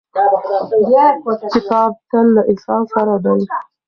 [1.55, 3.39] کتاب تل له انسان سره دی.